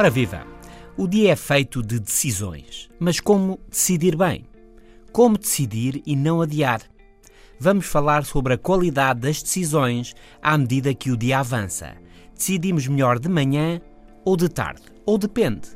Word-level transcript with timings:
Ora 0.00 0.08
viva! 0.08 0.46
O 0.96 1.06
dia 1.06 1.32
é 1.32 1.36
feito 1.36 1.82
de 1.82 2.00
decisões, 2.00 2.88
mas 2.98 3.20
como 3.20 3.60
decidir 3.68 4.16
bem? 4.16 4.46
Como 5.12 5.36
decidir 5.36 6.02
e 6.06 6.16
não 6.16 6.40
adiar? 6.40 6.80
Vamos 7.58 7.84
falar 7.84 8.24
sobre 8.24 8.54
a 8.54 8.56
qualidade 8.56 9.20
das 9.20 9.42
decisões 9.42 10.14
à 10.40 10.56
medida 10.56 10.94
que 10.94 11.10
o 11.10 11.18
dia 11.18 11.40
avança. 11.40 11.98
Decidimos 12.34 12.88
melhor 12.88 13.18
de 13.18 13.28
manhã 13.28 13.78
ou 14.24 14.38
de 14.38 14.48
tarde, 14.48 14.80
ou 15.04 15.18
depende. 15.18 15.68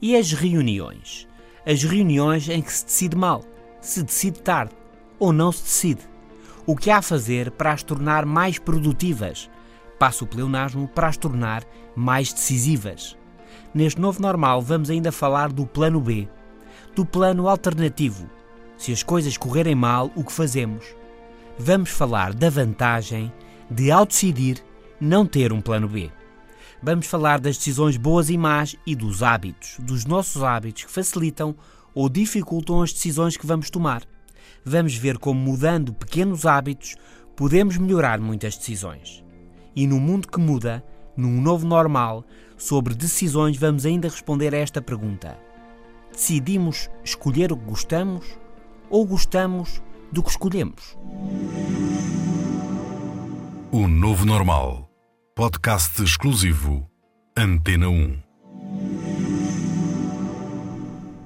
E 0.00 0.16
as 0.16 0.32
reuniões? 0.32 1.28
As 1.66 1.84
reuniões 1.84 2.48
em 2.48 2.62
que 2.62 2.72
se 2.72 2.86
decide 2.86 3.14
mal, 3.14 3.44
se 3.82 4.02
decide 4.02 4.40
tarde 4.40 4.74
ou 5.18 5.34
não 5.34 5.52
se 5.52 5.62
decide. 5.64 6.00
O 6.64 6.74
que 6.74 6.90
há 6.90 6.96
a 6.96 7.02
fazer 7.02 7.50
para 7.50 7.72
as 7.72 7.82
tornar 7.82 8.24
mais 8.24 8.58
produtivas? 8.58 9.50
Passo 9.98 10.24
o 10.24 10.26
pleonasmo 10.26 10.88
para 10.88 11.08
as 11.08 11.18
tornar 11.18 11.62
mais 11.94 12.32
decisivas. 12.32 13.14
Neste 13.76 14.00
novo 14.00 14.22
normal, 14.22 14.62
vamos 14.62 14.88
ainda 14.88 15.12
falar 15.12 15.52
do 15.52 15.66
plano 15.66 16.00
B, 16.00 16.26
do 16.94 17.04
plano 17.04 17.46
alternativo. 17.46 18.26
Se 18.78 18.90
as 18.90 19.02
coisas 19.02 19.36
correrem 19.36 19.74
mal, 19.74 20.10
o 20.16 20.24
que 20.24 20.32
fazemos? 20.32 20.86
Vamos 21.58 21.90
falar 21.90 22.32
da 22.32 22.48
vantagem 22.48 23.30
de, 23.70 23.90
ao 23.90 24.06
decidir, 24.06 24.64
não 24.98 25.26
ter 25.26 25.52
um 25.52 25.60
plano 25.60 25.86
B. 25.86 26.10
Vamos 26.82 27.06
falar 27.06 27.38
das 27.38 27.58
decisões 27.58 27.98
boas 27.98 28.30
e 28.30 28.38
más 28.38 28.74
e 28.86 28.96
dos 28.96 29.22
hábitos, 29.22 29.76
dos 29.80 30.06
nossos 30.06 30.42
hábitos 30.42 30.84
que 30.84 30.90
facilitam 30.90 31.54
ou 31.94 32.08
dificultam 32.08 32.80
as 32.80 32.94
decisões 32.94 33.36
que 33.36 33.46
vamos 33.46 33.68
tomar. 33.68 34.04
Vamos 34.64 34.96
ver 34.96 35.18
como, 35.18 35.38
mudando 35.38 35.92
pequenos 35.92 36.46
hábitos, 36.46 36.94
podemos 37.36 37.76
melhorar 37.76 38.20
muitas 38.20 38.56
decisões. 38.56 39.22
E 39.74 39.86
no 39.86 40.00
mundo 40.00 40.28
que 40.28 40.40
muda, 40.40 40.82
num 41.16 41.40
novo 41.40 41.66
normal, 41.66 42.24
sobre 42.56 42.94
decisões, 42.94 43.56
vamos 43.56 43.86
ainda 43.86 44.08
responder 44.08 44.54
a 44.54 44.58
esta 44.58 44.80
pergunta: 44.82 45.38
Decidimos 46.12 46.88
escolher 47.04 47.52
o 47.52 47.56
que 47.56 47.64
gostamos 47.64 48.26
ou 48.88 49.04
gostamos 49.04 49.82
do 50.10 50.22
que 50.22 50.30
escolhemos? 50.30 50.96
O 53.72 53.86
Novo 53.86 54.24
Normal. 54.24 54.88
Podcast 55.34 56.02
exclusivo. 56.02 56.88
Antena 57.36 57.88
1. 57.88 58.16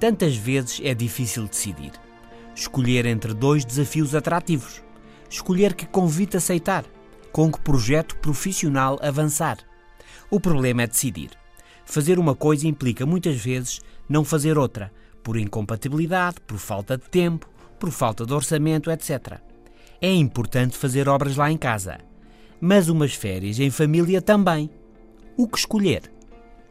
Tantas 0.00 0.34
vezes 0.34 0.80
é 0.83 0.92
difícil 0.94 1.46
decidir. 1.46 1.92
Escolher 2.56 3.06
entre 3.06 3.33
dois 3.33 3.64
desafios 3.64 4.14
atrativos. 4.14 4.83
Escolher 5.28 5.74
que 5.74 5.86
convite 5.86 6.36
aceitar. 6.36 6.84
Com 7.30 7.52
que 7.52 7.61
projeto 7.61 8.16
profissional 8.16 8.98
avançar. 9.00 9.58
O 10.31 10.39
problema 10.39 10.83
é 10.83 10.86
decidir. 10.86 11.31
Fazer 11.84 12.19
uma 12.19 12.36
coisa 12.36 12.69
implica 12.69 13.05
muitas 13.05 13.36
vezes 13.36 13.81
não 14.09 14.25
fazer 14.25 14.56
outra, 14.56 14.92
por 15.25 15.36
incompatibilidade, 15.36 16.36
por 16.47 16.56
falta 16.56 16.97
de 16.97 17.09
tempo, 17.11 17.48
por 17.80 17.91
falta 17.91 18.24
de 18.24 18.33
orçamento, 18.33 18.90
etc. 18.90 19.40
É 20.01 20.13
importante 20.13 20.77
fazer 20.77 21.08
obras 21.08 21.36
lá 21.36 21.51
em 21.51 21.57
casa, 21.57 21.98
mas 22.61 22.89
umas 22.89 23.13
férias 23.13 23.58
em 23.58 23.70
família 23.70 24.23
também. 24.23 24.70
O 25.36 25.48
que 25.48 25.58
escolher? 25.58 26.13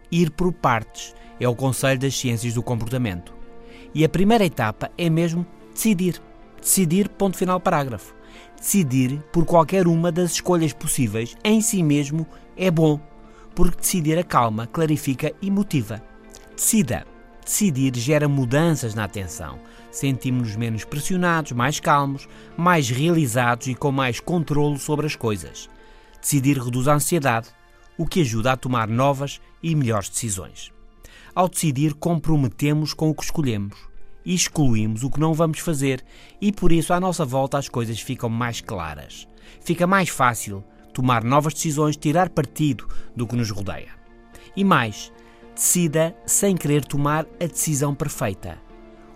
Ir 0.09 0.31
por 0.31 0.53
partes 0.53 1.13
é 1.39 1.47
o 1.47 1.55
conselho 1.55 1.99
das 1.99 2.17
ciências 2.17 2.53
do 2.53 2.63
comportamento. 2.63 3.33
E 3.93 4.05
a 4.05 4.09
primeira 4.09 4.45
etapa 4.45 4.89
é 4.97 5.09
mesmo 5.09 5.45
decidir. 5.73 6.21
Decidir, 6.61 7.09
ponto 7.09 7.37
final 7.37 7.59
parágrafo. 7.59 8.15
Decidir 8.57 9.21
por 9.33 9.45
qualquer 9.45 9.87
uma 9.87 10.11
das 10.11 10.33
escolhas 10.33 10.73
possíveis 10.73 11.35
em 11.43 11.61
si 11.61 11.83
mesmo 11.83 12.25
é 12.55 12.69
bom 12.69 12.99
porque 13.55 13.81
decidir 13.81 14.17
acalma, 14.17 14.67
clarifica 14.67 15.33
e 15.41 15.49
motiva. 15.49 16.01
Decida. 16.55 17.05
Decidir 17.43 17.95
gera 17.95 18.27
mudanças 18.27 18.93
na 18.93 19.05
atenção. 19.05 19.59
Sentimos-nos 19.91 20.55
menos 20.55 20.83
pressionados, 20.83 21.51
mais 21.51 21.79
calmos, 21.79 22.27
mais 22.55 22.89
realizados 22.89 23.67
e 23.67 23.73
com 23.73 23.91
mais 23.91 24.19
controle 24.19 24.77
sobre 24.77 25.07
as 25.07 25.15
coisas. 25.15 25.67
Decidir 26.21 26.57
reduz 26.57 26.87
a 26.87 26.93
ansiedade, 26.93 27.49
o 27.97 28.05
que 28.05 28.21
ajuda 28.21 28.51
a 28.51 28.57
tomar 28.57 28.87
novas 28.87 29.41
e 29.63 29.75
melhores 29.75 30.09
decisões. 30.09 30.71
Ao 31.33 31.49
decidir, 31.49 31.93
comprometemos 31.95 32.93
com 32.93 33.09
o 33.09 33.15
que 33.15 33.23
escolhemos 33.23 33.89
e 34.25 34.35
excluímos 34.35 35.03
o 35.03 35.09
que 35.09 35.19
não 35.19 35.33
vamos 35.33 35.59
fazer, 35.59 36.03
e 36.39 36.51
por 36.51 36.71
isso 36.71 36.93
à 36.93 36.99
nossa 36.99 37.25
volta 37.25 37.57
as 37.57 37.67
coisas 37.67 37.99
ficam 37.99 38.29
mais 38.29 38.61
claras. 38.61 39.27
Fica 39.61 39.87
mais 39.87 40.09
fácil 40.09 40.63
tomar 40.93 41.23
novas 41.23 41.53
decisões, 41.53 41.95
tirar 41.95 42.29
partido 42.29 42.87
do 43.15 43.27
que 43.27 43.35
nos 43.35 43.49
rodeia. 43.49 43.89
E 44.55 44.63
mais, 44.63 45.11
decida 45.55 46.15
sem 46.25 46.55
querer 46.55 46.85
tomar 46.85 47.25
a 47.41 47.45
decisão 47.45 47.93
perfeita. 47.93 48.57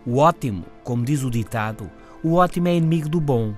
O 0.06 0.18
ótimo, 0.18 0.66
como 0.84 1.06
diz 1.06 1.24
o 1.24 1.30
ditado, 1.30 1.90
o 2.24 2.36
ótimo 2.36 2.68
é 2.68 2.76
inimigo 2.76 3.10
do 3.10 3.22
bom, 3.22 3.54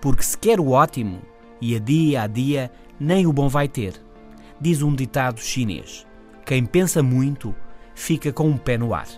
porque 0.00 0.22
se 0.22 0.36
quer 0.36 0.58
o 0.58 0.70
ótimo, 0.70 1.20
e 1.60 1.76
a 1.76 1.78
dia 1.78 2.22
a 2.22 2.26
dia 2.26 2.72
nem 2.98 3.26
o 3.26 3.32
bom 3.32 3.48
vai 3.48 3.68
ter. 3.68 3.94
Diz 4.60 4.82
um 4.82 4.94
ditado 4.94 5.40
chinês: 5.40 6.06
quem 6.44 6.64
pensa 6.64 7.02
muito 7.02 7.54
fica 7.94 8.32
com 8.32 8.48
um 8.48 8.56
pé 8.56 8.76
no 8.76 8.94
ar. 8.94 9.08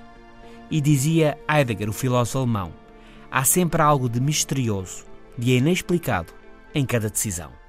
E 0.71 0.81
dizia 0.81 1.39
Heidegger, 1.49 1.89
o 1.89 1.93
filósofo 1.93 2.39
alemão: 2.39 2.73
há 3.31 3.45
sempre 3.45 3.81
algo 3.81 4.09
de 4.09 4.21
misterioso, 4.21 5.05
de 5.39 5.57
inexplicado 5.57 6.33
em 6.75 6.85
cada 6.85 7.09
decisão. 7.09 7.64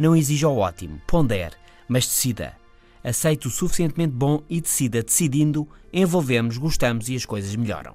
Não 0.00 0.16
exija 0.16 0.48
o 0.48 0.56
ótimo, 0.56 0.98
pondere, 1.06 1.56
mas 1.86 2.06
decida. 2.06 2.56
Aceite 3.04 3.46
o 3.46 3.50
suficientemente 3.50 4.14
bom 4.14 4.42
e 4.48 4.58
decida. 4.58 5.02
Decidindo, 5.02 5.68
envolvemos, 5.92 6.56
gostamos 6.56 7.10
e 7.10 7.16
as 7.16 7.26
coisas 7.26 7.54
melhoram. 7.54 7.94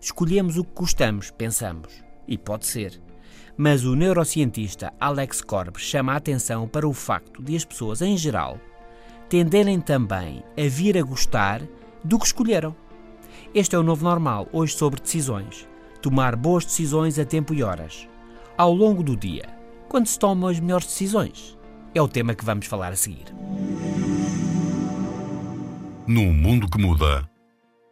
Escolhemos 0.00 0.56
o 0.56 0.62
que 0.62 0.70
gostamos, 0.72 1.32
pensamos. 1.32 1.92
E 2.28 2.38
pode 2.38 2.64
ser. 2.64 3.02
Mas 3.56 3.84
o 3.84 3.96
neurocientista 3.96 4.92
Alex 5.00 5.40
Korb 5.40 5.76
chama 5.80 6.12
a 6.12 6.16
atenção 6.16 6.68
para 6.68 6.86
o 6.86 6.92
facto 6.92 7.42
de 7.42 7.56
as 7.56 7.64
pessoas, 7.64 8.02
em 8.02 8.16
geral, 8.16 8.60
tenderem 9.28 9.80
também 9.80 10.44
a 10.56 10.68
vir 10.68 10.96
a 10.96 11.02
gostar 11.02 11.60
do 12.04 12.20
que 12.20 12.26
escolheram. 12.26 12.72
Este 13.52 13.74
é 13.74 13.78
o 13.80 13.82
novo 13.82 14.04
normal, 14.04 14.48
hoje 14.52 14.76
sobre 14.76 15.00
decisões. 15.00 15.68
Tomar 16.00 16.36
boas 16.36 16.64
decisões 16.64 17.18
a 17.18 17.24
tempo 17.24 17.52
e 17.52 17.64
horas. 17.64 18.06
Ao 18.56 18.72
longo 18.72 19.02
do 19.02 19.16
dia, 19.16 19.55
quando 19.88 20.06
se 20.06 20.18
tomam 20.18 20.48
as 20.48 20.60
melhores 20.60 20.86
decisões? 20.86 21.56
É 21.94 22.02
o 22.02 22.08
tema 22.08 22.34
que 22.34 22.44
vamos 22.44 22.66
falar 22.66 22.92
a 22.92 22.96
seguir. 22.96 23.24
Num 26.06 26.32
mundo 26.32 26.68
que 26.68 26.78
muda, 26.78 27.28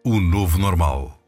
o 0.05 0.21
novo 0.21 0.59
normal. 0.59 1.19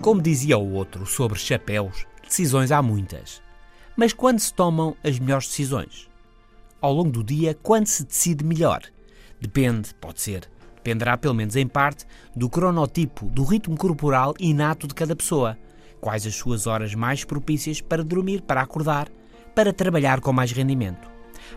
Como 0.00 0.22
dizia 0.22 0.58
o 0.58 0.72
outro 0.72 1.06
sobre 1.06 1.38
chapéus, 1.38 2.06
decisões 2.22 2.70
há 2.70 2.82
muitas. 2.82 3.42
Mas 3.96 4.12
quando 4.12 4.38
se 4.38 4.52
tomam 4.52 4.96
as 5.02 5.18
melhores 5.18 5.46
decisões? 5.48 6.08
Ao 6.80 6.92
longo 6.92 7.10
do 7.10 7.24
dia, 7.24 7.58
quando 7.62 7.86
se 7.86 8.04
decide 8.04 8.44
melhor? 8.44 8.82
Depende, 9.40 9.94
pode 9.94 10.20
ser. 10.20 10.48
Dependerá, 10.76 11.18
pelo 11.18 11.34
menos 11.34 11.56
em 11.56 11.66
parte, 11.66 12.06
do 12.34 12.48
cronotipo, 12.48 13.26
do 13.26 13.44
ritmo 13.44 13.76
corporal 13.76 14.34
inato 14.38 14.86
de 14.86 14.94
cada 14.94 15.14
pessoa 15.14 15.58
quais 16.00 16.26
as 16.26 16.34
suas 16.34 16.66
horas 16.66 16.94
mais 16.94 17.24
propícias 17.24 17.80
para 17.80 18.02
dormir, 18.02 18.42
para 18.42 18.62
acordar, 18.62 19.08
para 19.54 19.72
trabalhar 19.72 20.20
com 20.20 20.32
mais 20.32 20.52
rendimento. 20.52 21.10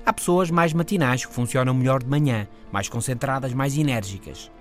Há 0.06 0.12
pessoas 0.12 0.52
mais 0.52 0.74
matinais 0.74 1.26
que 1.26 1.34
funcionam 1.34 1.74
melhor 1.74 2.04
de 2.04 2.10
manhã, 2.10 2.48
mais 2.72 2.90
concentradas, 2.90 3.54
mais 3.54 3.78
enérgicas. 3.78 4.52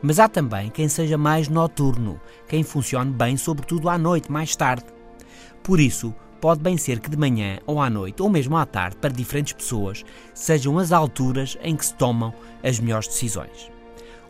Mas 0.00 0.18
há 0.18 0.28
também 0.28 0.70
quem 0.70 0.88
seja 0.88 1.18
mais 1.18 1.48
noturno, 1.48 2.20
quem 2.48 2.62
funcione 2.62 3.12
bem, 3.12 3.36
sobretudo 3.36 3.88
à 3.88 3.98
noite, 3.98 4.30
mais 4.30 4.56
tarde. 4.56 4.86
Por 5.62 5.80
isso, 5.80 6.14
pode 6.40 6.60
bem 6.60 6.76
ser 6.76 7.00
que 7.00 7.10
de 7.10 7.16
manhã 7.16 7.58
ou 7.66 7.80
à 7.80 7.90
noite, 7.90 8.22
ou 8.22 8.30
mesmo 8.30 8.56
à 8.56 8.64
tarde, 8.64 8.96
para 8.96 9.12
diferentes 9.12 9.52
pessoas, 9.52 10.04
sejam 10.32 10.78
as 10.78 10.92
alturas 10.92 11.58
em 11.62 11.76
que 11.76 11.84
se 11.84 11.94
tomam 11.94 12.32
as 12.62 12.78
melhores 12.78 13.08
decisões. 13.08 13.70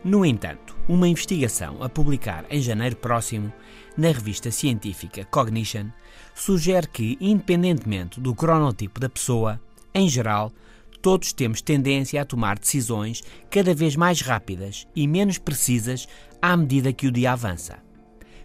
No 0.03 0.25
entanto, 0.25 0.77
uma 0.87 1.07
investigação 1.07 1.81
a 1.81 1.89
publicar 1.89 2.45
em 2.49 2.61
janeiro 2.61 2.95
próximo 2.95 3.51
na 3.97 4.07
revista 4.09 4.51
científica 4.51 5.25
Cognition 5.25 5.87
sugere 6.35 6.87
que, 6.87 7.17
independentemente 7.19 8.21
do 8.21 8.35
cronotipo 8.35 8.99
da 8.99 9.09
pessoa, 9.09 9.59
Em 9.99 10.07
geral, 10.07 10.53
todos 11.01 11.33
temos 11.33 11.59
tendência 11.59 12.21
a 12.21 12.25
tomar 12.25 12.59
decisões 12.59 13.23
cada 13.49 13.73
vez 13.73 13.95
mais 13.95 14.21
rápidas 14.21 14.87
e 14.95 15.07
menos 15.07 15.39
precisas 15.39 16.07
à 16.39 16.55
medida 16.55 16.93
que 16.93 17.07
o 17.07 17.11
dia 17.11 17.31
avança. 17.31 17.79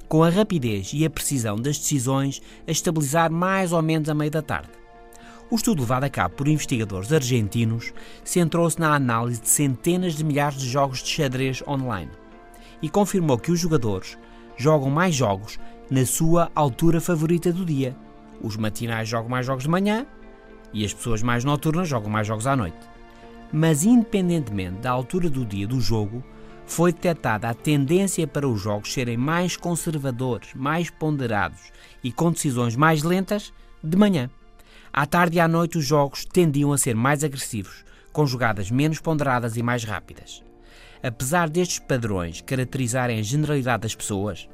Com 0.08 0.24
a 0.24 0.30
rapidez 0.30 0.92
e 0.94 1.04
a 1.04 1.10
precisão 1.10 1.56
das 1.56 1.76
decisões 1.76 2.40
a 2.66 2.70
estabilizar 2.70 3.30
mais 3.30 3.70
ou 3.70 3.82
menos 3.82 4.08
a 4.08 4.14
meio 4.14 4.30
da 4.30 4.40
tarde. 4.40 4.70
O 5.50 5.56
estudo 5.56 5.80
levado 5.80 6.04
a 6.04 6.08
cabo 6.08 6.36
por 6.36 6.48
investigadores 6.48 7.12
argentinos 7.12 7.92
centrou-se 8.24 8.80
na 8.80 8.94
análise 8.94 9.42
de 9.42 9.50
centenas 9.50 10.14
de 10.14 10.24
milhares 10.24 10.58
de 10.58 10.70
jogos 10.70 11.02
de 11.02 11.10
xadrez 11.10 11.62
online 11.68 12.10
e 12.80 12.88
confirmou 12.88 13.36
que 13.36 13.52
os 13.52 13.60
jogadores 13.60 14.16
jogam 14.56 14.90
mais 14.90 15.14
jogos 15.14 15.58
na 15.90 16.06
sua 16.06 16.50
altura 16.54 17.00
favorita 17.00 17.52
do 17.52 17.64
dia. 17.64 17.96
Os 18.40 18.56
matinais 18.56 19.08
jogam 19.08 19.28
mais 19.28 19.46
jogos 19.46 19.64
de 19.64 19.70
manhã 19.70 20.06
e 20.72 20.84
as 20.84 20.94
pessoas 20.94 21.22
mais 21.22 21.44
noturnas 21.44 21.88
jogam 21.88 22.10
mais 22.10 22.26
jogos 22.26 22.46
à 22.46 22.56
noite. 22.56 22.78
Mas, 23.52 23.84
independentemente 23.84 24.78
da 24.78 24.90
altura 24.90 25.28
do 25.28 25.44
dia 25.44 25.66
do 25.66 25.80
jogo, 25.80 26.24
foi 26.64 26.92
detectada 26.92 27.48
a 27.48 27.54
tendência 27.54 28.26
para 28.26 28.48
os 28.48 28.60
jogos 28.60 28.92
serem 28.92 29.16
mais 29.16 29.56
conservadores, 29.56 30.54
mais 30.54 30.88
ponderados 30.88 31.60
e 32.02 32.10
com 32.10 32.32
decisões 32.32 32.74
mais 32.74 33.02
lentas 33.02 33.52
de 33.82 33.96
manhã. 33.96 34.30
À 34.92 35.06
tarde 35.06 35.36
e 35.36 35.40
à 35.40 35.48
noite, 35.48 35.78
os 35.78 35.84
jogos 35.84 36.24
tendiam 36.24 36.72
a 36.72 36.78
ser 36.78 36.94
mais 36.94 37.24
agressivos, 37.24 37.84
com 38.12 38.26
jogadas 38.26 38.70
menos 38.70 39.00
ponderadas 39.00 39.56
e 39.56 39.62
mais 39.62 39.84
rápidas. 39.84 40.42
Apesar 41.02 41.50
destes 41.50 41.80
padrões 41.80 42.40
caracterizarem 42.40 43.18
a 43.18 43.22
generalidade 43.22 43.82
das 43.82 43.94
pessoas, 43.94 44.48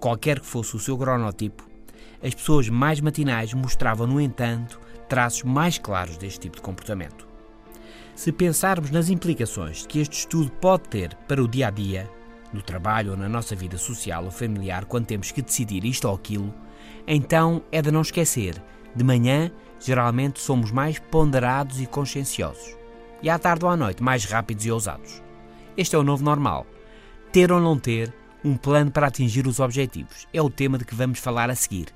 qualquer 0.00 0.40
que 0.40 0.46
fosse 0.46 0.74
o 0.74 0.78
seu 0.78 0.96
cronotipo, 0.96 1.68
as 2.22 2.34
pessoas 2.34 2.70
mais 2.70 3.00
matinais 3.00 3.52
mostravam, 3.52 4.06
no 4.06 4.18
entanto, 4.18 4.80
traços 5.08 5.42
mais 5.42 5.76
claros 5.76 6.16
deste 6.16 6.40
tipo 6.40 6.56
de 6.56 6.62
comportamento. 6.62 7.28
Se 8.14 8.32
pensarmos 8.32 8.90
nas 8.90 9.10
implicações 9.10 9.86
que 9.86 9.98
este 9.98 10.20
estudo 10.20 10.50
pode 10.52 10.88
ter 10.88 11.14
para 11.28 11.42
o 11.42 11.48
dia 11.48 11.68
a 11.68 11.70
dia, 11.70 12.08
no 12.52 12.62
trabalho 12.62 13.12
ou 13.12 13.16
na 13.16 13.28
nossa 13.28 13.54
vida 13.54 13.76
social 13.76 14.24
ou 14.24 14.30
familiar, 14.30 14.86
quando 14.86 15.06
temos 15.06 15.30
que 15.30 15.42
decidir 15.42 15.84
isto 15.84 16.08
ou 16.08 16.14
aquilo, 16.14 16.52
então 17.06 17.62
é 17.70 17.80
de 17.82 17.90
não 17.90 18.00
esquecer: 18.00 18.54
de 18.94 19.04
manhã, 19.04 19.50
geralmente 19.78 20.40
somos 20.40 20.70
mais 20.70 20.98
ponderados 20.98 21.80
e 21.80 21.86
conscienciosos, 21.86 22.76
e 23.22 23.28
à 23.28 23.38
tarde 23.38 23.64
ou 23.64 23.70
à 23.70 23.76
noite, 23.76 24.02
mais 24.02 24.24
rápidos 24.24 24.64
e 24.64 24.70
ousados. 24.70 25.29
Este 25.80 25.96
é 25.96 25.98
o 25.98 26.02
novo 26.02 26.22
normal. 26.22 26.66
Ter 27.32 27.50
ou 27.50 27.58
não 27.58 27.78
ter 27.78 28.12
um 28.44 28.54
plano 28.54 28.90
para 28.90 29.06
atingir 29.06 29.46
os 29.46 29.60
objetivos 29.60 30.28
é 30.30 30.42
o 30.42 30.50
tema 30.50 30.76
de 30.76 30.84
que 30.84 30.94
vamos 30.94 31.18
falar 31.18 31.48
a 31.48 31.54
seguir. 31.54 31.86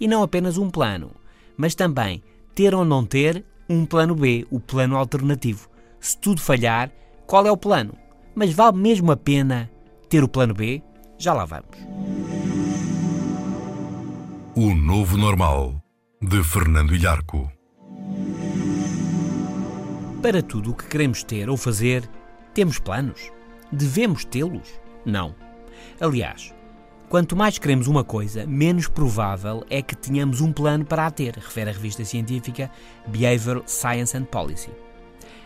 E 0.00 0.08
não 0.08 0.22
apenas 0.22 0.56
um 0.56 0.70
plano, 0.70 1.10
mas 1.54 1.74
também 1.74 2.22
ter 2.54 2.74
ou 2.74 2.82
não 2.82 3.04
ter 3.04 3.44
um 3.68 3.84
plano 3.84 4.14
B, 4.14 4.46
o 4.50 4.58
plano 4.58 4.96
alternativo. 4.96 5.68
Se 6.00 6.16
tudo 6.16 6.40
falhar, 6.40 6.90
qual 7.26 7.46
é 7.46 7.52
o 7.52 7.58
plano? 7.58 7.92
Mas 8.34 8.54
vale 8.54 8.78
mesmo 8.78 9.12
a 9.12 9.16
pena 9.18 9.70
ter 10.08 10.24
o 10.24 10.28
plano 10.28 10.54
B? 10.54 10.82
Já 11.18 11.34
lá 11.34 11.44
vamos. 11.44 11.76
O 14.54 14.74
Novo 14.74 15.18
Normal, 15.18 15.74
de 16.22 16.42
Fernando 16.42 16.94
Ilharco. 16.94 17.52
Para 20.22 20.42
tudo 20.42 20.70
o 20.70 20.74
que 20.74 20.86
queremos 20.86 21.22
ter 21.22 21.50
ou 21.50 21.58
fazer, 21.58 22.08
temos 22.56 22.78
planos? 22.78 23.30
Devemos 23.70 24.24
tê-los? 24.24 24.80
Não. 25.04 25.34
Aliás, 26.00 26.54
Quanto 27.10 27.36
mais 27.36 27.56
queremos 27.56 27.86
uma 27.86 28.02
coisa, 28.02 28.44
menos 28.46 28.88
provável 28.88 29.64
é 29.70 29.80
que 29.80 29.94
tenhamos 29.94 30.40
um 30.40 30.52
plano 30.52 30.84
para 30.84 31.06
a 31.06 31.10
ter, 31.10 31.36
refere 31.36 31.70
a 31.70 31.72
revista 31.72 32.04
científica 32.04 32.68
Behavioral 33.06 33.62
Science 33.64 34.16
and 34.16 34.24
Policy. 34.24 34.70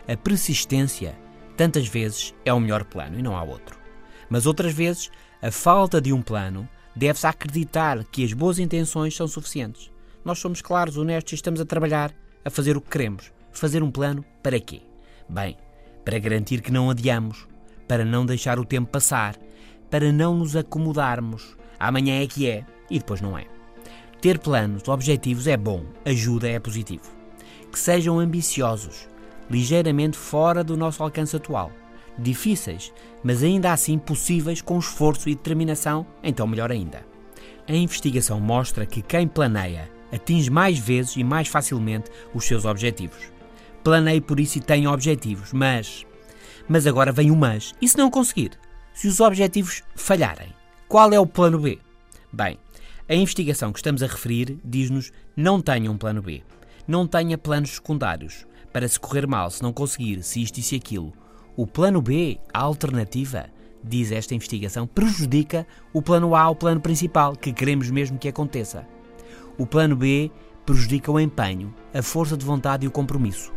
A 0.08 0.16
persistência, 0.16 1.18
tantas 1.58 1.86
vezes, 1.86 2.34
é 2.46 2.52
o 2.54 2.58
melhor 2.60 2.84
plano 2.84 3.18
e 3.18 3.22
não 3.22 3.36
há 3.36 3.42
outro. 3.42 3.78
Mas 4.30 4.46
outras 4.46 4.72
vezes, 4.72 5.10
a 5.42 5.50
falta 5.50 6.00
de 6.00 6.14
um 6.14 6.22
plano 6.22 6.66
deve-se 6.96 7.26
acreditar 7.26 8.04
que 8.04 8.24
as 8.24 8.32
boas 8.32 8.58
intenções 8.58 9.14
são 9.14 9.28
suficientes. 9.28 9.92
Nós 10.24 10.38
somos 10.38 10.62
claros, 10.62 10.96
honestos 10.96 11.32
e 11.32 11.34
estamos 11.34 11.60
a 11.60 11.66
trabalhar, 11.66 12.10
a 12.42 12.48
fazer 12.48 12.74
o 12.74 12.80
que 12.80 12.88
queremos. 12.88 13.30
Fazer 13.52 13.82
um 13.82 13.90
plano 13.90 14.24
para 14.42 14.58
quê? 14.58 14.80
Bem, 15.28 15.58
para 16.04 16.18
garantir 16.18 16.60
que 16.60 16.72
não 16.72 16.90
adiamos, 16.90 17.46
para 17.86 18.04
não 18.04 18.24
deixar 18.24 18.58
o 18.58 18.64
tempo 18.64 18.90
passar, 18.90 19.36
para 19.90 20.12
não 20.12 20.34
nos 20.36 20.56
acomodarmos. 20.56 21.56
Amanhã 21.78 22.22
é 22.22 22.26
que 22.26 22.48
é 22.48 22.64
e 22.90 22.98
depois 22.98 23.20
não 23.20 23.36
é. 23.36 23.46
Ter 24.20 24.38
planos, 24.38 24.86
objetivos 24.88 25.46
é 25.46 25.56
bom, 25.56 25.84
ajuda 26.04 26.48
é 26.48 26.58
positivo. 26.58 27.10
Que 27.72 27.78
sejam 27.78 28.18
ambiciosos, 28.18 29.08
ligeiramente 29.50 30.16
fora 30.16 30.62
do 30.62 30.76
nosso 30.76 31.02
alcance 31.02 31.34
atual. 31.34 31.72
Difíceis, 32.18 32.92
mas 33.22 33.42
ainda 33.42 33.72
assim 33.72 33.98
possíveis 33.98 34.60
com 34.60 34.78
esforço 34.78 35.28
e 35.28 35.34
determinação, 35.34 36.06
então 36.22 36.46
melhor 36.46 36.70
ainda. 36.70 37.04
A 37.66 37.72
investigação 37.72 38.40
mostra 38.40 38.84
que 38.84 39.00
quem 39.00 39.26
planeia 39.26 39.90
atinge 40.12 40.50
mais 40.50 40.78
vezes 40.78 41.16
e 41.16 41.24
mais 41.24 41.48
facilmente 41.48 42.10
os 42.34 42.44
seus 42.44 42.64
objetivos. 42.64 43.32
Planeie 43.82 44.20
por 44.20 44.38
isso 44.38 44.58
e 44.58 44.60
tenha 44.60 44.90
objetivos, 44.90 45.52
mas. 45.52 46.04
Mas 46.68 46.86
agora 46.86 47.12
vem 47.12 47.30
o 47.30 47.36
mas. 47.36 47.74
E 47.80 47.88
se 47.88 47.96
não 47.96 48.10
conseguir? 48.10 48.52
Se 48.92 49.08
os 49.08 49.20
objetivos 49.20 49.82
falharem, 49.94 50.48
qual 50.86 51.12
é 51.12 51.18
o 51.18 51.26
plano 51.26 51.58
B? 51.58 51.78
Bem, 52.32 52.58
a 53.08 53.14
investigação 53.14 53.72
que 53.72 53.78
estamos 53.78 54.02
a 54.02 54.06
referir 54.06 54.58
diz-nos 54.64 55.10
não 55.36 55.60
tenha 55.60 55.90
um 55.90 55.96
plano 55.96 56.20
B. 56.20 56.42
Não 56.86 57.06
tenha 57.06 57.38
planos 57.38 57.70
secundários. 57.70 58.46
Para 58.72 58.86
se 58.86 59.00
correr 59.00 59.26
mal, 59.26 59.50
se 59.50 59.62
não 59.62 59.72
conseguir, 59.72 60.22
se 60.22 60.42
isto 60.42 60.58
e 60.58 60.62
se 60.62 60.76
aquilo. 60.76 61.12
O 61.56 61.66
plano 61.66 62.00
B, 62.00 62.38
a 62.52 62.60
alternativa, 62.60 63.46
diz 63.82 64.12
esta 64.12 64.34
investigação, 64.34 64.86
prejudica 64.86 65.66
o 65.92 66.00
plano 66.00 66.36
A, 66.36 66.48
o 66.48 66.54
plano 66.54 66.80
principal, 66.80 67.34
que 67.34 67.52
queremos 67.52 67.90
mesmo 67.90 68.18
que 68.18 68.28
aconteça. 68.28 68.86
O 69.58 69.66
plano 69.66 69.96
B 69.96 70.30
prejudica 70.64 71.10
o 71.10 71.18
empenho, 71.18 71.74
a 71.92 72.02
força 72.02 72.36
de 72.36 72.44
vontade 72.44 72.84
e 72.84 72.88
o 72.88 72.92
compromisso. 72.92 73.52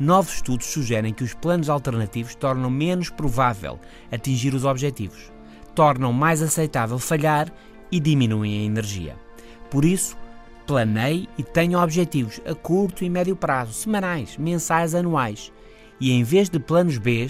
Novos 0.00 0.34
estudos 0.34 0.66
sugerem 0.66 1.12
que 1.12 1.24
os 1.24 1.34
planos 1.34 1.68
alternativos 1.68 2.36
tornam 2.36 2.70
menos 2.70 3.10
provável 3.10 3.80
atingir 4.12 4.54
os 4.54 4.64
objetivos, 4.64 5.32
tornam 5.74 6.12
mais 6.12 6.40
aceitável 6.40 7.00
falhar 7.00 7.52
e 7.90 7.98
diminuem 7.98 8.60
a 8.60 8.62
energia. 8.62 9.16
Por 9.68 9.84
isso, 9.84 10.16
planeie 10.68 11.28
e 11.36 11.42
tenha 11.42 11.80
objetivos 11.80 12.40
a 12.46 12.54
curto 12.54 13.02
e 13.02 13.10
médio 13.10 13.34
prazo, 13.34 13.72
semanais, 13.72 14.36
mensais, 14.36 14.94
anuais. 14.94 15.52
E 16.00 16.12
em 16.12 16.22
vez 16.22 16.48
de 16.48 16.60
planos 16.60 16.96
B, 16.96 17.26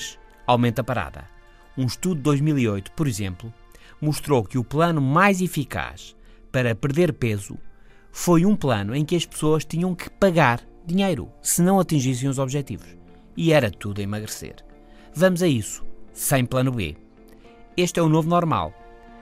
aumenta 0.46 0.82
a 0.82 0.84
parada. 0.84 1.24
Um 1.76 1.86
estudo 1.86 2.16
de 2.16 2.22
2008, 2.22 2.92
por 2.92 3.08
exemplo, 3.08 3.52
mostrou 3.98 4.44
que 4.44 4.58
o 4.58 4.64
plano 4.64 5.00
mais 5.00 5.40
eficaz 5.40 6.14
para 6.52 6.74
perder 6.74 7.14
peso 7.14 7.56
foi 8.12 8.44
um 8.44 8.54
plano 8.54 8.94
em 8.94 9.06
que 9.06 9.16
as 9.16 9.24
pessoas 9.24 9.64
tinham 9.64 9.94
que 9.94 10.10
pagar 10.10 10.60
dinheiro 10.88 11.30
se 11.42 11.62
não 11.62 11.78
atingissem 11.78 12.28
os 12.28 12.38
objetivos. 12.38 12.88
E 13.36 13.52
era 13.52 13.70
tudo 13.70 14.00
emagrecer. 14.00 14.56
Vamos 15.14 15.42
a 15.42 15.46
isso, 15.46 15.84
sem 16.12 16.44
plano 16.44 16.72
B. 16.72 16.96
Este 17.76 18.00
é 18.00 18.02
o 18.02 18.08
novo 18.08 18.28
normal. 18.28 18.72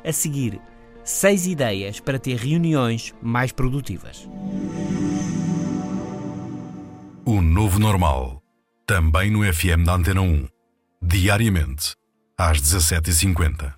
A 0.04 0.12
seguir, 0.12 0.60
seis 1.04 1.46
ideias 1.46 2.00
para 2.00 2.18
ter 2.18 2.36
reuniões 2.36 3.12
mais 3.20 3.52
produtivas. 3.52 4.28
O 7.24 7.42
Novo 7.42 7.80
Normal, 7.80 8.40
também 8.86 9.30
no 9.32 9.42
FM 9.42 9.84
da 9.84 9.94
Antena 9.94 10.20
1, 10.20 10.46
diariamente, 11.02 11.96
às 12.38 12.60
17h50. 12.62 13.74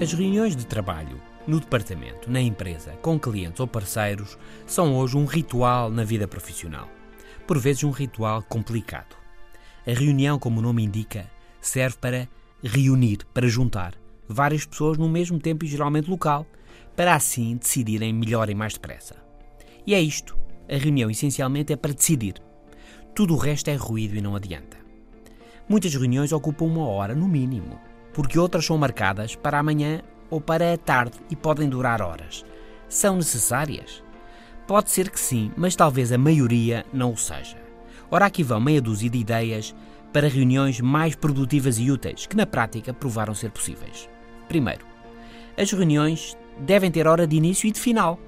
As 0.00 0.12
reuniões 0.14 0.56
de 0.56 0.64
trabalho 0.64 1.19
no 1.46 1.58
departamento, 1.58 2.30
na 2.30 2.40
empresa, 2.40 2.92
com 3.02 3.18
clientes 3.18 3.60
ou 3.60 3.66
parceiros, 3.66 4.38
são 4.66 4.96
hoje 4.96 5.16
um 5.16 5.24
ritual 5.24 5.90
na 5.90 6.04
vida 6.04 6.28
profissional. 6.28 6.88
Por 7.46 7.58
vezes, 7.58 7.84
um 7.84 7.90
ritual 7.90 8.42
complicado. 8.42 9.16
A 9.86 9.92
reunião, 9.92 10.38
como 10.38 10.60
o 10.60 10.62
nome 10.62 10.84
indica, 10.84 11.28
serve 11.60 11.96
para 11.98 12.28
reunir, 12.62 13.18
para 13.32 13.48
juntar 13.48 13.94
várias 14.28 14.64
pessoas 14.64 14.96
no 14.96 15.08
mesmo 15.08 15.38
tempo 15.40 15.64
e 15.64 15.68
geralmente 15.68 16.08
local, 16.08 16.46
para 16.94 17.14
assim 17.14 17.56
decidirem 17.56 18.12
melhor 18.12 18.48
e 18.48 18.54
mais 18.54 18.74
depressa. 18.74 19.16
E 19.86 19.94
é 19.94 20.00
isto. 20.00 20.38
A 20.70 20.76
reunião 20.76 21.10
essencialmente 21.10 21.72
é 21.72 21.76
para 21.76 21.92
decidir. 21.92 22.34
Tudo 23.14 23.34
o 23.34 23.38
resto 23.38 23.68
é 23.68 23.74
ruído 23.74 24.14
e 24.14 24.20
não 24.20 24.36
adianta. 24.36 24.76
Muitas 25.68 25.92
reuniões 25.94 26.32
ocupam 26.32 26.66
uma 26.66 26.86
hora, 26.86 27.14
no 27.14 27.26
mínimo, 27.26 27.80
porque 28.12 28.38
outras 28.38 28.64
são 28.64 28.78
marcadas 28.78 29.34
para 29.34 29.58
amanhã 29.58 30.00
ou 30.30 30.40
para 30.40 30.72
a 30.72 30.78
tarde 30.78 31.18
e 31.28 31.36
podem 31.36 31.68
durar 31.68 32.00
horas. 32.00 32.44
São 32.88 33.16
necessárias? 33.16 34.02
Pode 34.66 34.90
ser 34.90 35.10
que 35.10 35.18
sim, 35.18 35.50
mas 35.56 35.74
talvez 35.74 36.12
a 36.12 36.18
maioria 36.18 36.86
não 36.92 37.12
o 37.12 37.16
seja. 37.16 37.56
Ora, 38.10 38.26
aqui 38.26 38.42
vão 38.42 38.60
meia 38.60 38.80
dúzia 38.80 39.10
de 39.10 39.18
ideias 39.18 39.74
para 40.12 40.28
reuniões 40.28 40.80
mais 40.80 41.14
produtivas 41.14 41.78
e 41.78 41.90
úteis, 41.90 42.26
que 42.26 42.36
na 42.36 42.46
prática 42.46 42.92
provaram 42.92 43.34
ser 43.34 43.50
possíveis. 43.50 44.08
Primeiro, 44.48 44.84
as 45.56 45.70
reuniões 45.70 46.36
devem 46.58 46.90
ter 46.90 47.06
hora 47.06 47.26
de 47.26 47.36
início 47.36 47.66
e 47.66 47.70
de 47.70 47.80
final. 47.80 48.18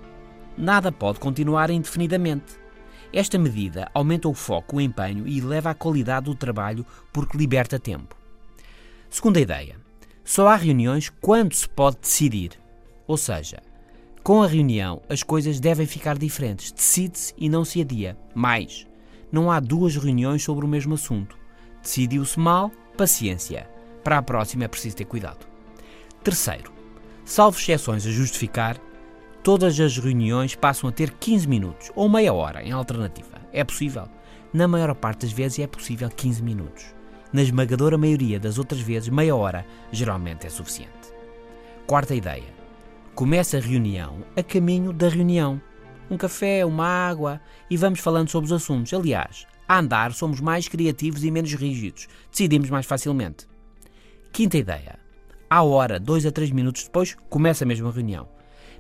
Nada 0.56 0.92
pode 0.92 1.18
continuar 1.18 1.70
indefinidamente. 1.70 2.60
Esta 3.12 3.38
medida 3.38 3.90
aumenta 3.92 4.28
o 4.28 4.34
foco, 4.34 4.76
o 4.76 4.80
empenho 4.80 5.26
e 5.26 5.38
eleva 5.38 5.70
a 5.70 5.74
qualidade 5.74 6.26
do 6.26 6.34
trabalho 6.34 6.86
porque 7.12 7.36
liberta 7.36 7.78
tempo. 7.78 8.16
Segunda 9.10 9.40
ideia: 9.40 9.76
só 10.24 10.48
há 10.48 10.56
reuniões 10.56 11.10
quando 11.20 11.54
se 11.54 11.68
pode 11.68 11.98
decidir. 11.98 12.52
Ou 13.06 13.16
seja, 13.16 13.60
com 14.22 14.42
a 14.42 14.46
reunião 14.46 15.02
as 15.08 15.22
coisas 15.22 15.58
devem 15.58 15.86
ficar 15.86 16.16
diferentes. 16.16 16.70
Decide-se 16.70 17.34
e 17.36 17.48
não 17.48 17.64
se 17.64 17.80
adia. 17.80 18.16
Mais, 18.34 18.86
não 19.30 19.50
há 19.50 19.58
duas 19.58 19.96
reuniões 19.96 20.42
sobre 20.44 20.64
o 20.64 20.68
mesmo 20.68 20.94
assunto. 20.94 21.36
Decidiu-se 21.82 22.38
mal, 22.38 22.70
paciência. 22.96 23.68
Para 24.04 24.18
a 24.18 24.22
próxima 24.22 24.64
é 24.64 24.68
preciso 24.68 24.96
ter 24.96 25.04
cuidado. 25.04 25.46
Terceiro, 26.22 26.72
salvo 27.24 27.58
exceções 27.58 28.06
a 28.06 28.10
justificar, 28.10 28.78
todas 29.42 29.78
as 29.80 29.98
reuniões 29.98 30.54
passam 30.54 30.88
a 30.88 30.92
ter 30.92 31.10
15 31.10 31.48
minutos 31.48 31.90
ou 31.96 32.08
meia 32.08 32.32
hora 32.32 32.62
em 32.62 32.70
alternativa. 32.70 33.40
É 33.52 33.64
possível. 33.64 34.08
Na 34.52 34.68
maior 34.68 34.94
parte 34.94 35.22
das 35.26 35.32
vezes 35.32 35.58
é 35.58 35.66
possível 35.66 36.08
15 36.08 36.42
minutos. 36.42 36.94
Na 37.32 37.42
esmagadora 37.42 37.96
maioria 37.96 38.38
das 38.38 38.58
outras 38.58 38.80
vezes, 38.80 39.08
meia 39.08 39.34
hora 39.34 39.66
geralmente 39.90 40.46
é 40.46 40.50
suficiente. 40.50 41.12
Quarta 41.86 42.14
ideia. 42.14 42.52
Começa 43.14 43.56
a 43.56 43.60
reunião 43.60 44.24
a 44.36 44.42
caminho 44.42 44.92
da 44.92 45.08
reunião. 45.08 45.60
Um 46.10 46.16
café, 46.16 46.64
uma 46.64 46.86
água 46.86 47.40
e 47.70 47.76
vamos 47.76 48.00
falando 48.00 48.28
sobre 48.28 48.46
os 48.46 48.52
assuntos. 48.52 48.92
Aliás, 48.92 49.46
a 49.66 49.78
andar 49.78 50.12
somos 50.12 50.40
mais 50.40 50.68
criativos 50.68 51.24
e 51.24 51.30
menos 51.30 51.54
rígidos. 51.54 52.08
Decidimos 52.30 52.68
mais 52.68 52.86
facilmente. 52.86 53.46
Quinta 54.32 54.58
ideia. 54.58 54.98
À 55.48 55.62
hora, 55.62 55.98
dois 56.00 56.26
a 56.26 56.32
três 56.32 56.50
minutos 56.50 56.84
depois, 56.84 57.16
começa 57.28 57.64
a 57.64 57.66
mesma 57.66 57.90
reunião 57.90 58.28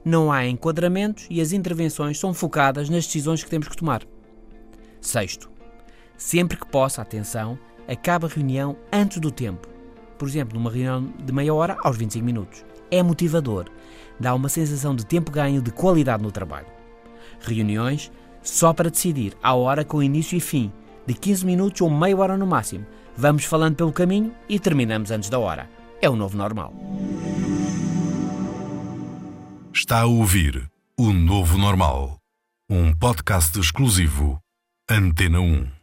não 0.04 0.32
há 0.32 0.46
enquadramentos 0.46 1.26
e 1.30 1.40
as 1.40 1.52
intervenções 1.52 2.18
são 2.18 2.34
focadas 2.34 2.88
nas 2.88 3.06
decisões 3.06 3.42
que 3.42 3.50
temos 3.50 3.68
que 3.68 3.76
tomar. 3.76 4.02
Sexto, 5.00 5.50
sempre 6.16 6.56
que 6.56 6.66
possa, 6.66 7.02
atenção, 7.02 7.58
acaba 7.92 8.26
a 8.26 8.30
reunião 8.30 8.76
antes 8.92 9.18
do 9.18 9.30
tempo. 9.30 9.68
Por 10.18 10.28
exemplo, 10.28 10.58
numa 10.58 10.70
reunião 10.70 11.12
de 11.22 11.32
meia 11.32 11.52
hora 11.52 11.76
aos 11.82 11.96
25 11.96 12.24
minutos. 12.24 12.64
É 12.90 13.02
motivador, 13.02 13.66
dá 14.18 14.34
uma 14.34 14.48
sensação 14.48 14.94
de 14.94 15.04
tempo 15.04 15.30
ganho 15.30 15.62
de 15.62 15.70
qualidade 15.70 16.22
no 16.22 16.30
trabalho. 16.30 16.66
Reuniões 17.40 18.10
só 18.42 18.72
para 18.72 18.90
decidir, 18.90 19.36
à 19.42 19.54
hora 19.54 19.84
com 19.84 20.02
início 20.02 20.36
e 20.36 20.40
fim, 20.40 20.72
de 21.06 21.14
15 21.14 21.46
minutos 21.46 21.80
ou 21.80 21.90
meia 21.90 22.16
hora 22.16 22.36
no 22.36 22.46
máximo. 22.46 22.86
Vamos 23.16 23.44
falando 23.44 23.76
pelo 23.76 23.92
caminho 23.92 24.34
e 24.48 24.58
terminamos 24.58 25.10
antes 25.10 25.28
da 25.28 25.38
hora. 25.38 25.68
É 26.00 26.08
o 26.08 26.16
novo 26.16 26.36
normal. 26.36 26.74
Está 29.72 30.00
a 30.00 30.06
ouvir 30.06 30.68
O 30.98 31.12
Novo 31.12 31.56
Normal, 31.56 32.18
um 32.68 32.94
podcast 32.94 33.58
exclusivo 33.58 34.38
Antena 34.90 35.40
1. 35.40 35.81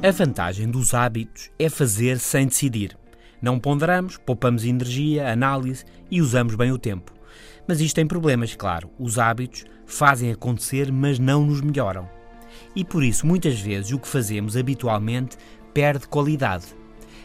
A 0.00 0.12
vantagem 0.12 0.70
dos 0.70 0.94
hábitos 0.94 1.50
é 1.58 1.68
fazer 1.68 2.20
sem 2.20 2.46
decidir. 2.46 2.96
Não 3.42 3.58
ponderamos, 3.58 4.16
poupamos 4.16 4.64
energia, 4.64 5.28
análise 5.28 5.84
e 6.08 6.22
usamos 6.22 6.54
bem 6.54 6.70
o 6.70 6.78
tempo. 6.78 7.12
Mas 7.66 7.80
isto 7.80 7.96
tem 7.96 8.06
problemas, 8.06 8.54
claro. 8.54 8.88
Os 8.96 9.18
hábitos 9.18 9.64
fazem 9.86 10.30
acontecer, 10.30 10.92
mas 10.92 11.18
não 11.18 11.44
nos 11.44 11.60
melhoram. 11.60 12.08
E 12.76 12.84
por 12.84 13.02
isso, 13.02 13.26
muitas 13.26 13.60
vezes, 13.60 13.90
o 13.90 13.98
que 13.98 14.06
fazemos 14.06 14.56
habitualmente 14.56 15.36
perde 15.74 16.06
qualidade. 16.06 16.66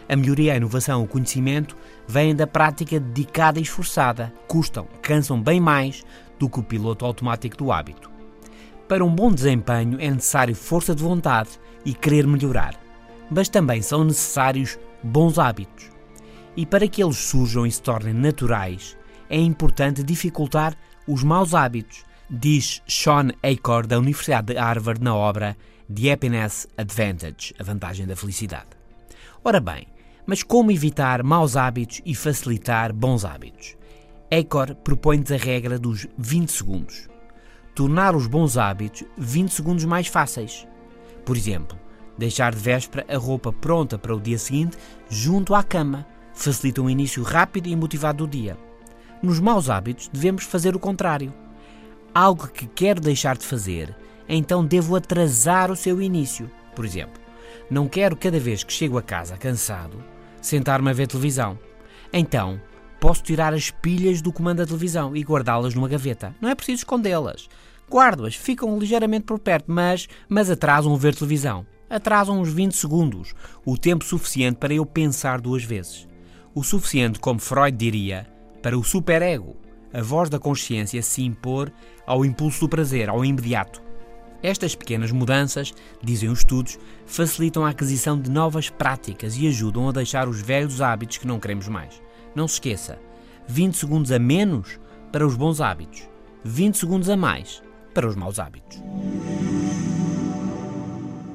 A 0.10 0.16
melhoria, 0.16 0.54
a 0.54 0.58
inovação, 0.58 1.04
o 1.04 1.08
conhecimento 1.08 1.78
vêm 2.08 2.36
da 2.36 2.48
prática 2.48 3.00
dedicada 3.00 3.60
e 3.60 3.62
esforçada, 3.62 4.34
custam, 4.48 4.88
cansam 5.00 5.40
bem 5.40 5.60
mais 5.60 6.04
do 6.40 6.50
que 6.50 6.60
o 6.60 6.64
piloto 6.64 7.06
automático 7.06 7.56
do 7.56 7.72
hábito. 7.72 8.13
Para 8.88 9.04
um 9.04 9.14
bom 9.14 9.32
desempenho 9.32 9.98
é 10.00 10.10
necessário 10.10 10.56
força 10.56 10.94
de 10.94 11.02
vontade 11.02 11.52
e 11.86 11.94
querer 11.94 12.28
melhorar, 12.28 12.80
mas 13.30 13.48
também 13.48 13.82
são 13.82 14.04
necessários 14.04 14.78
bons 15.02 15.40
hábitos. 15.40 15.90
E 16.56 16.66
para 16.66 16.88
que 16.88 17.04
eles 17.04 17.18
surjam 17.18 17.66
e 17.66 17.72
se 17.72 17.82
tornem 17.82 18.14
naturais, 18.14 18.98
é 19.30 19.38
importante 19.40 20.04
dificultar 20.04 20.76
os 21.08 21.24
maus 21.24 21.56
hábitos, 21.56 22.06
diz 22.30 22.82
Sean 22.88 23.30
Acor 23.42 23.88
da 23.88 23.98
Universidade 23.98 24.54
de 24.54 24.60
Harvard 24.60 25.02
na 25.02 25.16
obra 25.16 25.58
The 25.94 26.12
Happiness 26.12 26.68
Advantage, 26.78 27.54
a 27.60 27.64
vantagem 27.64 28.06
da 28.06 28.16
felicidade. 28.16 28.68
Ora 29.44 29.60
bem, 29.60 29.88
mas 30.26 30.44
como 30.44 30.72
evitar 30.72 31.24
maus 31.24 31.56
hábitos 31.56 32.02
e 32.06 32.14
facilitar 32.14 32.94
bons 32.94 33.26
hábitos? 33.26 33.76
Ecor 34.30 34.76
propõe-nos 34.76 35.32
a 35.32 35.38
regra 35.38 35.80
dos 35.80 36.08
20 36.18 36.50
segundos. 36.50 37.13
Tornar 37.76 38.16
os 38.16 38.28
bons 38.28 38.58
hábitos 38.58 39.04
20 39.18 39.52
segundos 39.52 39.86
mais 39.86 40.08
fáceis. 40.08 40.68
Por 41.26 41.36
exemplo, 41.36 41.78
deixar 42.18 42.54
de 42.54 42.62
véspera 42.62 43.06
a 43.10 43.18
roupa 43.18 43.52
pronta 43.52 43.98
para 43.98 44.16
o 44.16 44.20
dia 44.20 44.38
seguinte 44.38 44.78
junto 45.10 45.56
à 45.56 45.64
cama. 45.64 46.06
Facilita 46.34 46.82
um 46.82 46.90
início 46.90 47.24
rápido 47.24 47.68
e 47.68 47.76
motivado 47.76 48.26
do 48.26 48.30
dia. 48.30 48.58
Nos 49.22 49.40
maus 49.40 49.70
hábitos, 49.70 50.10
devemos 50.12 50.44
fazer 50.44 50.76
o 50.76 50.80
contrário. 50.80 51.34
Algo 52.14 52.48
que 52.48 52.68
quero 52.68 53.02
deixar 53.02 53.38
de 53.38 53.46
fazer, 53.46 53.96
então 54.28 54.66
devo 54.66 54.96
atrasar 54.96 55.72
o 55.72 55.76
seu 55.76 56.02
início. 56.02 56.50
Por 56.76 56.86
exemplo, 56.86 57.22
não 57.70 57.88
quero 57.88 58.16
cada 58.16 58.40
vez 58.40 58.64
que 58.64 58.74
chego 58.74 58.98
a 58.98 59.02
casa 59.02 59.38
cansado 59.38 60.14
sentar-me 60.44 60.90
a 60.90 60.94
ver 60.94 61.08
televisão. 61.08 61.58
Então, 62.12 62.62
posso 63.04 63.22
tirar 63.22 63.54
as 63.54 63.70
pilhas 63.70 64.22
do 64.22 64.32
comando 64.32 64.60
da 64.60 64.66
televisão 64.66 65.14
e 65.14 65.22
guardá-las 65.24 65.76
numa 65.76 65.90
gaveta. 65.90 66.34
Não 66.40 66.48
é 66.48 66.56
preciso 66.56 66.84
escondê-las. 66.84 67.50
Guardo-as, 67.92 68.34
ficam 68.34 68.80
ligeiramente 68.80 69.26
por 69.26 69.40
perto, 69.40 69.66
mas, 69.70 70.08
mas 70.30 70.50
atrasam 70.50 70.96
ver 70.96 71.14
televisão. 71.14 71.66
Atrasam 71.90 72.40
uns 72.40 72.48
20 72.48 72.72
segundos, 72.72 73.36
o 73.66 73.78
tempo 73.78 74.06
suficiente 74.06 74.56
para 74.56 74.74
eu 74.74 74.86
pensar 74.86 75.42
duas 75.42 75.66
vezes. 75.66 76.08
O 76.56 76.64
suficiente, 76.64 77.20
como 77.20 77.42
Freud 77.42 77.76
diria, 77.76 78.26
para 78.62 78.78
o 78.78 78.84
superego, 78.86 79.58
a 79.94 80.02
voz 80.02 80.30
da 80.30 80.40
consciência 80.40 81.02
se 81.02 81.24
impor 81.24 81.74
ao 82.08 82.24
impulso 82.24 82.62
do 82.62 82.70
prazer, 82.70 83.10
ao 83.10 83.26
imediato. 83.26 83.82
Estas 84.42 84.76
pequenas 84.76 85.12
mudanças, 85.12 85.74
dizem 86.02 86.30
os 86.30 86.40
estudos, 86.40 86.80
facilitam 87.06 87.66
a 87.66 87.72
aquisição 87.72 88.18
de 88.18 88.32
novas 88.32 88.70
práticas 88.70 89.36
e 89.36 89.46
ajudam 89.46 89.90
a 89.90 89.92
deixar 89.92 90.30
os 90.30 90.40
velhos 90.40 90.80
hábitos 90.80 91.18
que 91.18 91.28
não 91.28 91.38
queremos 91.38 91.68
mais. 91.68 92.03
Não 92.36 92.48
se 92.48 92.56
esqueça: 92.56 93.00
20 93.48 93.76
segundos 93.76 94.12
a 94.12 94.20
menos 94.20 94.80
para 95.12 95.26
os 95.26 95.36
bons 95.36 95.62
hábitos, 95.62 96.08
20 96.44 96.78
segundos 96.78 97.10
a 97.10 97.18
mais 97.18 97.62
para 97.94 98.08
os 98.08 98.16
maus 98.16 98.40
hábitos. 98.40 98.82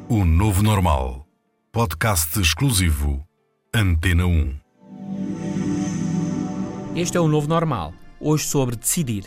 O 0.09 0.25
Novo 0.25 0.63
Normal. 0.63 1.27
Podcast 1.71 2.41
exclusivo. 2.41 3.25
Antena 3.75 4.27
1. 4.27 4.55
Este 6.97 7.17
é 7.17 7.21
o 7.21 7.29
Novo 7.29 7.47
Normal. 7.47 7.93
Hoje 8.19 8.45
sobre 8.45 8.75
decidir. 8.75 9.25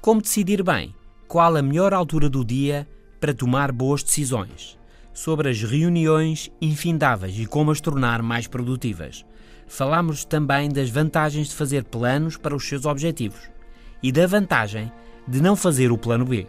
Como 0.00 0.22
decidir 0.22 0.62
bem? 0.62 0.94
Qual 1.26 1.56
a 1.56 1.62
melhor 1.62 1.92
altura 1.92 2.28
do 2.28 2.44
dia 2.44 2.86
para 3.18 3.34
tomar 3.34 3.72
boas 3.72 4.02
decisões, 4.02 4.78
sobre 5.12 5.50
as 5.50 5.62
reuniões 5.62 6.50
infindáveis 6.60 7.38
e 7.38 7.46
como 7.46 7.70
as 7.70 7.80
tornar 7.80 8.22
mais 8.22 8.46
produtivas. 8.46 9.24
Falamos 9.68 10.24
também 10.24 10.70
das 10.70 10.88
vantagens 10.88 11.48
de 11.48 11.54
fazer 11.54 11.84
planos 11.84 12.38
para 12.38 12.56
os 12.56 12.66
seus 12.66 12.86
objetivos 12.86 13.50
e 14.02 14.10
da 14.10 14.26
vantagem 14.26 14.90
de 15.26 15.42
não 15.42 15.54
fazer 15.54 15.92
o 15.92 15.98
plano 15.98 16.24
B. 16.24 16.46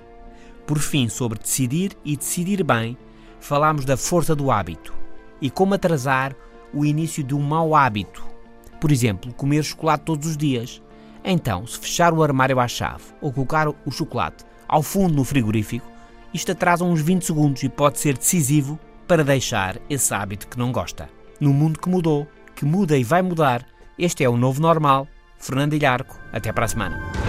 Por 0.65 0.79
fim, 0.79 1.09
sobre 1.09 1.37
decidir 1.37 1.91
e 2.05 2.15
decidir 2.15 2.63
bem, 2.63 2.97
falamos 3.39 3.83
da 3.83 3.97
força 3.97 4.33
do 4.33 4.49
hábito 4.49 4.93
e 5.41 5.49
como 5.49 5.73
atrasar 5.73 6.33
o 6.73 6.85
início 6.85 7.21
de 7.21 7.35
um 7.35 7.41
mau 7.41 7.75
hábito. 7.75 8.23
Por 8.79 8.89
exemplo, 8.91 9.33
comer 9.33 9.63
chocolate 9.63 10.05
todos 10.05 10.27
os 10.29 10.37
dias. 10.37 10.81
Então, 11.23 11.67
se 11.67 11.77
fechar 11.77 12.13
o 12.13 12.23
armário 12.23 12.59
à 12.59 12.67
chave 12.67 13.03
ou 13.19 13.33
colocar 13.33 13.67
o 13.67 13.91
chocolate 13.91 14.45
ao 14.65 14.81
fundo 14.81 15.13
no 15.13 15.25
frigorífico, 15.25 15.85
isto 16.33 16.53
atrasa 16.53 16.85
uns 16.85 17.01
20 17.01 17.25
segundos 17.25 17.63
e 17.63 17.69
pode 17.69 17.99
ser 17.99 18.17
decisivo 18.17 18.79
para 19.05 19.23
deixar 19.23 19.77
esse 19.89 20.13
hábito 20.13 20.47
que 20.47 20.57
não 20.57 20.71
gosta. 20.71 21.09
No 21.39 21.53
mundo 21.53 21.79
que 21.79 21.89
mudou, 21.89 22.27
que 22.59 22.65
muda 22.65 22.97
e 22.97 23.05
vai 23.05 23.21
mudar, 23.21 23.65
este 23.97 24.21
é 24.21 24.29
o 24.29 24.35
novo 24.35 24.61
normal. 24.61 25.07
Fernando 25.37 25.75
Ilharco, 25.75 26.19
até 26.33 26.51
para 26.51 26.65
a 26.65 26.67
semana. 26.67 27.28